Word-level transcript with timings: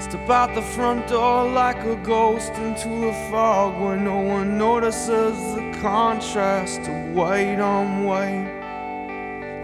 Step 0.00 0.30
out 0.30 0.54
the 0.54 0.62
front 0.62 1.06
door 1.08 1.46
like 1.50 1.84
a 1.84 1.94
ghost 1.96 2.54
into 2.54 2.88
the 2.88 3.12
fog 3.30 3.78
where 3.78 3.96
no 3.96 4.18
one 4.18 4.56
notices 4.56 5.36
the 5.54 5.78
contrast 5.82 6.80
of 6.80 7.14
white 7.14 7.60
on 7.60 8.04
white. 8.04 8.48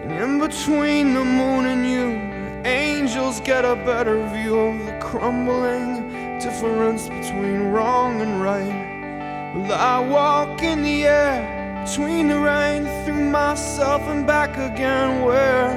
And 0.03 0.13
in 0.13 0.39
between 0.39 1.15
the 1.15 1.25
moon 1.25 1.65
and 1.65 1.85
you, 1.91 2.21
angels 2.65 3.41
get 3.41 3.65
a 3.65 3.77
better 3.77 4.25
view 4.29 4.59
of 4.59 4.85
the 4.85 4.99
crumbling 5.01 6.39
difference 6.39 7.09
between 7.09 7.73
wrong 7.73 8.21
and 8.21 8.41
right. 8.43 9.57
Well, 9.57 9.73
I 9.73 10.07
walk 10.07 10.63
in 10.63 10.83
the 10.83 11.05
air 11.07 11.85
between 11.87 12.29
the 12.29 12.39
rain 12.39 12.85
through 13.05 13.31
myself 13.31 14.03
and 14.03 14.27
back 14.27 14.51
again, 14.59 15.23
where 15.23 15.71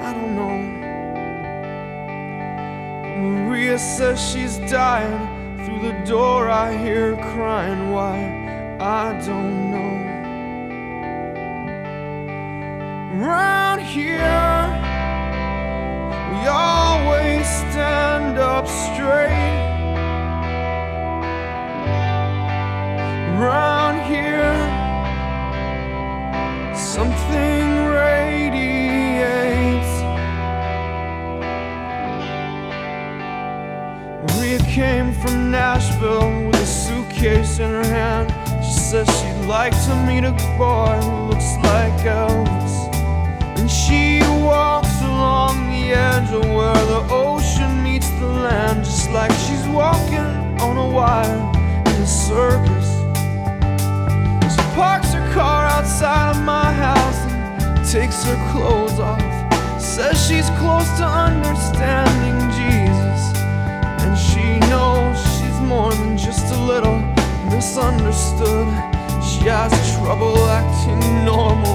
I 0.00 0.12
don't 0.12 0.34
know. 0.34 0.63
Maria 3.16 3.78
says 3.78 4.20
she's 4.20 4.58
dying. 4.70 5.16
Through 5.64 5.82
the 5.82 6.04
door, 6.04 6.50
I 6.50 6.76
hear 6.76 7.14
her 7.14 7.34
crying. 7.34 7.90
Why? 7.92 8.16
I 8.80 9.12
don't 9.24 9.70
know. 9.70 9.94
Round 13.24 13.80
here, 13.80 14.66
we 16.32 16.46
always 16.48 17.46
stand 17.46 18.38
up 18.38 18.66
straight. 18.66 19.62
Round 23.38 24.02
here, 24.02 24.54
something 26.74 27.63
Maria 34.28 34.58
came 34.58 35.12
from 35.12 35.50
Nashville 35.50 36.46
with 36.46 36.56
a 36.56 36.66
suitcase 36.66 37.58
in 37.58 37.70
her 37.70 37.84
hand. 37.84 38.32
She 38.64 38.72
says 38.72 39.06
she'd 39.20 39.46
like 39.46 39.72
to 39.84 39.94
meet 40.06 40.24
a 40.24 40.32
boy 40.56 40.96
who 41.02 41.28
looks 41.30 41.56
like 41.62 41.92
Elvis. 42.04 42.74
And 43.58 43.70
she 43.70 44.20
walks 44.42 45.00
along 45.02 45.68
the 45.70 45.92
edge 45.92 46.30
of 46.32 46.44
where 46.44 46.84
the 46.86 47.06
ocean 47.10 47.82
meets 47.82 48.08
the 48.20 48.26
land, 48.26 48.84
just 48.84 49.10
like 49.10 49.32
she's 49.32 49.66
walking 49.68 50.28
on 50.60 50.76
a 50.76 50.88
wire 50.88 51.40
in 51.88 52.02
a 52.02 52.06
circus. 52.06 52.88
She 54.54 54.62
parks 54.74 55.12
her 55.12 55.34
car 55.34 55.66
outside 55.66 56.36
of 56.36 56.42
my 56.42 56.72
house 56.72 57.18
and 57.28 57.86
takes 57.86 58.24
her 58.24 58.52
clothes 58.52 58.98
off. 58.98 59.22
Says 59.80 60.26
she's 60.26 60.48
close 60.58 60.88
to 60.98 61.04
understanding 61.04 62.43
trouble 70.14 70.48
acting 70.48 71.24
normal 71.24 71.73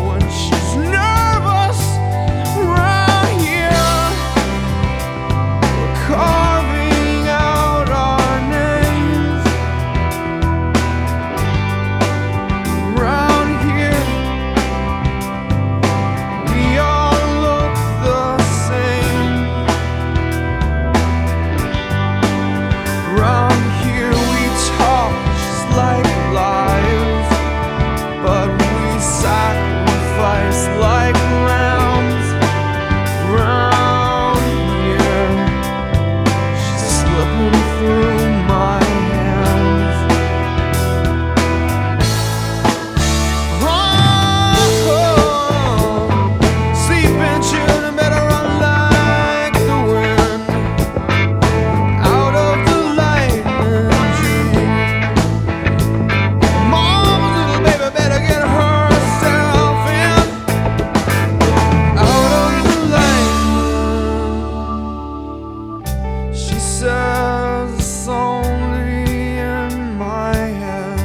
it's 66.81 68.07
only 68.07 69.37
in 69.37 69.97
my 69.97 70.35
head. 70.35 70.99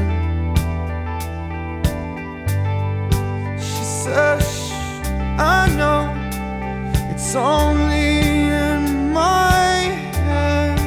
She 3.59 3.85
says 3.85 4.43
"Shh, 4.43 4.73
I 5.39 5.69
know 5.77 6.03
it's 7.11 7.35
only 7.35 8.21
in 8.69 9.13
my 9.13 9.73
head. 10.29 10.79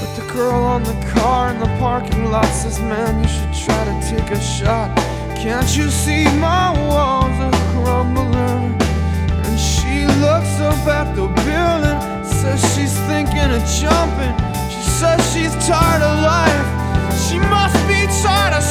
But 0.00 0.10
the 0.16 0.32
girl 0.32 0.62
on 0.62 0.84
the 0.84 0.98
car 1.14 1.50
in 1.50 1.58
the 1.58 1.72
parking 1.80 2.30
lot 2.30 2.46
says, 2.46 2.78
Man, 2.80 3.22
you 3.22 3.28
should 3.28 3.54
try 3.64 3.84
to 3.84 3.96
take 4.08 4.30
a 4.30 4.40
shot. 4.40 4.96
Can't 5.36 5.76
you 5.76 5.90
see 5.90 6.24
my 6.38 6.70
walls 6.88 7.36
are 7.40 7.58
crumbling? 7.72 8.91
Looks 10.22 10.60
up 10.60 10.86
at 10.86 11.16
the 11.16 11.26
building, 11.42 11.98
says 12.24 12.60
she's 12.74 12.94
thinking 13.10 13.50
of 13.50 13.62
jumping. 13.66 14.34
She 14.70 14.82
says 14.88 15.18
she's 15.34 15.50
tired 15.66 16.00
of 16.00 16.14
life. 16.22 16.68
She 17.26 17.38
must 17.50 17.74
be 17.90 18.06
tired 18.22 18.54
of 18.54 18.62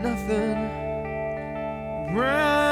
nothing, 0.00 0.56
around 2.16 2.69